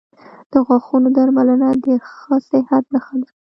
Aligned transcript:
•د 0.51 0.53
غاښونو 0.67 1.07
درملنه 1.17 1.69
د 1.85 1.87
ښه 2.11 2.35
صحت 2.49 2.83
نښه 2.93 3.15
ده. 3.21 3.27